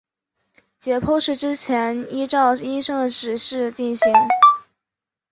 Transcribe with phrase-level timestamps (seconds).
[0.79, 4.11] 解剖是之前依照医生的指示进行。